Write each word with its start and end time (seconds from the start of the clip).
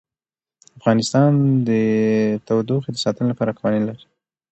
افغانستان 0.77 1.31
د 1.67 1.69
تودوخه 2.47 2.89
د 2.93 2.97
ساتنې 3.03 3.27
لپاره 3.31 3.55
قوانین 3.59 3.83
لري. 3.89 4.05